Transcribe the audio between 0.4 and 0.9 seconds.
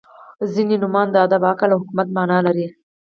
•ځینې